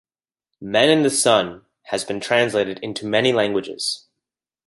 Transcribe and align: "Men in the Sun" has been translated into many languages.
"Men 0.63 0.89
in 0.89 1.03
the 1.03 1.11
Sun" 1.11 1.63
has 1.83 2.03
been 2.03 2.19
translated 2.19 2.79
into 2.79 3.05
many 3.05 3.31
languages. 3.33 4.07